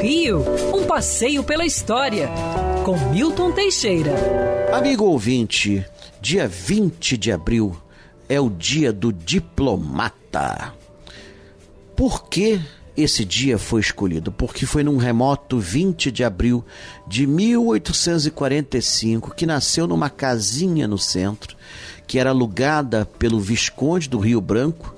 Rio, 0.00 0.44
um 0.74 0.84
passeio 0.84 1.42
pela 1.42 1.64
história, 1.64 2.28
com 2.84 2.96
Milton 3.10 3.52
Teixeira. 3.52 4.12
Amigo 4.72 5.04
ouvinte, 5.04 5.84
dia 6.20 6.46
20 6.46 7.16
de 7.16 7.32
abril 7.32 7.76
é 8.28 8.40
o 8.40 8.50
dia 8.50 8.92
do 8.92 9.12
diplomata. 9.12 10.74
Por 11.96 12.28
que 12.28 12.60
esse 12.96 13.24
dia 13.24 13.58
foi 13.58 13.80
escolhido? 13.80 14.32
Porque 14.32 14.66
foi 14.66 14.82
num 14.82 14.96
remoto 14.96 15.58
20 15.58 16.10
de 16.10 16.24
abril 16.24 16.64
de 17.06 17.26
1845 17.26 19.34
que 19.34 19.46
nasceu 19.46 19.86
numa 19.86 20.10
casinha 20.10 20.88
no 20.88 20.98
centro, 20.98 21.56
que 22.06 22.18
era 22.18 22.30
alugada 22.30 23.06
pelo 23.18 23.40
Visconde 23.40 24.08
do 24.08 24.18
Rio 24.18 24.40
Branco, 24.40 24.94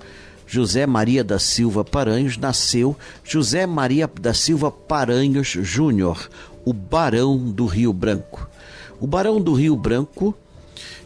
José 0.49 0.87
Maria 0.87 1.23
da 1.23 1.39
Silva 1.39 1.85
Paranhos, 1.85 2.39
nasceu 2.39 2.97
José 3.23 3.67
Maria 3.67 4.11
da 4.21 4.33
Silva 4.33 4.71
Paranhos 4.71 5.48
Júnior, 5.48 6.30
o 6.65 6.73
Barão 6.73 7.37
do 7.37 7.66
Rio 7.66 7.93
Branco. 7.93 8.48
O 8.98 9.07
Barão 9.07 9.38
do 9.41 9.52
Rio 9.52 9.77
Branco 9.77 10.34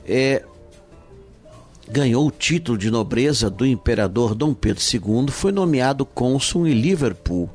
é, 0.06 0.44
ganhou 1.90 2.26
o 2.26 2.30
título 2.30 2.78
de 2.78 2.88
nobreza 2.88 3.50
do 3.50 3.66
imperador 3.66 4.36
Dom 4.36 4.54
Pedro 4.54 4.80
II, 4.80 5.26
foi 5.32 5.50
nomeado 5.50 6.06
cônsul 6.06 6.68
em 6.68 6.72
Liverpool 6.72 7.50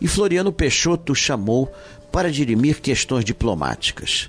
e 0.00 0.08
Floriano 0.08 0.52
Peixoto 0.52 1.14
chamou 1.14 1.72
para 2.10 2.32
dirimir 2.32 2.80
questões 2.80 3.24
diplomáticas 3.24 4.28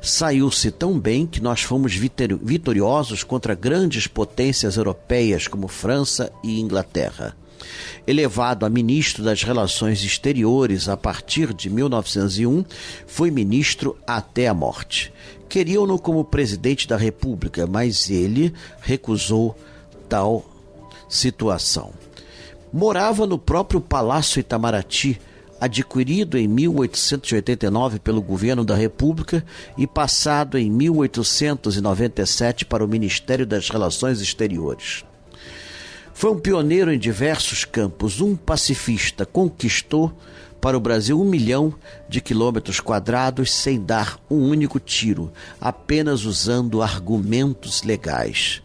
saiu-se 0.00 0.70
tão 0.70 0.98
bem 0.98 1.26
que 1.26 1.42
nós 1.42 1.62
fomos 1.62 1.94
vitoriosos 1.94 3.22
contra 3.24 3.54
grandes 3.54 4.06
potências 4.06 4.76
europeias 4.76 5.48
como 5.48 5.68
França 5.68 6.32
e 6.42 6.60
Inglaterra. 6.60 7.36
Elevado 8.06 8.64
a 8.64 8.70
ministro 8.70 9.22
das 9.22 9.42
Relações 9.42 10.02
Exteriores 10.02 10.88
a 10.88 10.96
partir 10.96 11.52
de 11.52 11.68
1901, 11.68 12.64
foi 13.06 13.30
ministro 13.30 13.96
até 14.06 14.48
a 14.48 14.54
morte. 14.54 15.12
Queriam-no 15.48 15.98
como 15.98 16.24
presidente 16.24 16.86
da 16.86 16.96
República, 16.96 17.66
mas 17.66 18.08
ele 18.08 18.54
recusou 18.80 19.56
tal 20.08 20.44
situação. 21.08 21.92
Morava 22.72 23.26
no 23.26 23.38
próprio 23.38 23.80
Palácio 23.80 24.40
Itamaraty, 24.40 25.18
adquirido 25.60 26.38
em 26.38 26.46
1889 26.46 27.98
pelo 27.98 28.22
governo 28.22 28.64
da 28.64 28.74
República 28.74 29.44
e 29.76 29.86
passado 29.86 30.56
em 30.56 30.70
1897 30.70 32.64
para 32.64 32.84
o 32.84 32.88
Ministério 32.88 33.46
das 33.46 33.68
Relações 33.68 34.20
Exteriores. 34.20 35.04
Foi 36.14 36.32
um 36.32 36.38
pioneiro 36.38 36.92
em 36.92 36.98
diversos 36.98 37.64
campos, 37.64 38.20
um 38.20 38.34
pacifista, 38.34 39.24
conquistou 39.24 40.12
para 40.60 40.76
o 40.76 40.80
Brasil 40.80 41.20
um 41.20 41.24
milhão 41.24 41.72
de 42.08 42.20
quilômetros 42.20 42.80
quadrados 42.80 43.52
sem 43.52 43.80
dar 43.80 44.18
um 44.28 44.48
único 44.48 44.80
tiro, 44.80 45.32
apenas 45.60 46.24
usando 46.24 46.82
argumentos 46.82 47.84
legais. 47.84 48.60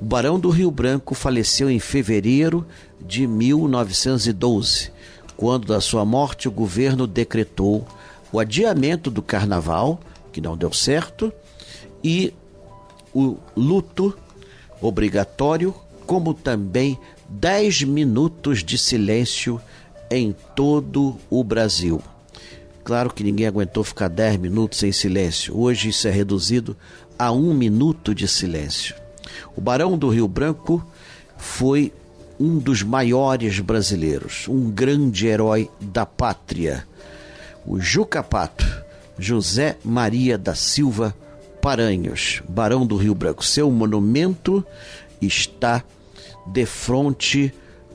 O 0.00 0.04
Barão 0.04 0.38
do 0.38 0.50
Rio 0.50 0.70
Branco 0.70 1.14
faleceu 1.14 1.70
em 1.70 1.80
fevereiro 1.80 2.66
de 3.00 3.26
1912 3.26 4.92
quando 5.36 5.66
da 5.66 5.80
sua 5.80 6.04
morte 6.04 6.48
o 6.48 6.52
governo 6.52 7.06
decretou 7.06 7.86
o 8.32 8.38
adiamento 8.38 9.10
do 9.10 9.22
carnaval, 9.22 10.00
que 10.32 10.40
não 10.40 10.56
deu 10.56 10.72
certo, 10.72 11.32
e 12.02 12.32
o 13.14 13.36
luto 13.56 14.16
obrigatório, 14.80 15.74
como 16.06 16.34
também 16.34 16.98
10 17.28 17.84
minutos 17.84 18.62
de 18.62 18.78
silêncio 18.78 19.60
em 20.10 20.34
todo 20.54 21.16
o 21.30 21.42
Brasil. 21.42 22.00
Claro 22.84 23.12
que 23.12 23.24
ninguém 23.24 23.46
aguentou 23.46 23.82
ficar 23.82 24.08
10 24.08 24.36
minutos 24.36 24.82
em 24.82 24.92
silêncio. 24.92 25.58
Hoje 25.58 25.88
isso 25.88 26.06
é 26.06 26.10
reduzido 26.10 26.76
a 27.18 27.32
um 27.32 27.52
minuto 27.52 28.14
de 28.14 28.28
silêncio. 28.28 28.94
O 29.56 29.60
Barão 29.60 29.98
do 29.98 30.08
Rio 30.08 30.28
Branco 30.28 30.86
foi 31.36 31.92
um 32.38 32.58
dos 32.58 32.82
maiores 32.82 33.60
brasileiros, 33.60 34.46
um 34.48 34.70
grande 34.70 35.26
herói 35.26 35.70
da 35.80 36.04
pátria, 36.04 36.86
o 37.66 37.80
Juca 37.80 38.22
Pato, 38.22 38.64
José 39.18 39.76
Maria 39.84 40.36
da 40.36 40.54
Silva 40.54 41.14
Paranhos, 41.60 42.42
Barão 42.48 42.86
do 42.86 42.96
Rio 42.96 43.14
Branco. 43.14 43.44
Seu 43.44 43.70
monumento 43.70 44.64
está 45.20 45.82
de 46.46 46.66
frente 46.66 47.52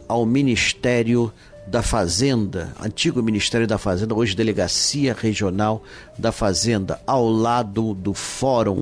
ao 0.08 0.26
Ministério 0.26 1.32
da 1.68 1.82
Fazenda, 1.82 2.74
antigo 2.84 3.24
Ministério 3.24 3.66
da 3.66 3.78
Fazenda, 3.78 4.14
hoje 4.14 4.36
Delegacia 4.36 5.16
Regional 5.18 5.82
da 6.18 6.32
Fazenda, 6.32 7.00
ao 7.08 7.30
lado 7.30 7.94
do 7.94 8.14
Fórum. 8.14 8.82